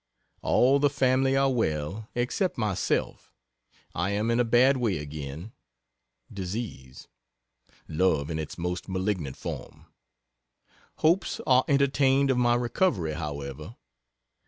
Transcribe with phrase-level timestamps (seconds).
[0.41, 3.31] All the family are well except myself
[3.93, 5.51] I am in a bad way again
[6.33, 7.07] disease,
[7.87, 9.85] Love, in its most malignant form.
[10.95, 13.75] Hopes are entertained of my recovery, however.